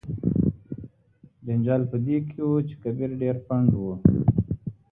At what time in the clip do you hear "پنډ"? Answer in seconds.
3.47-3.69